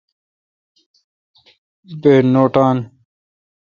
بہ 2.01 2.13
نوٹان۔ 2.33 2.77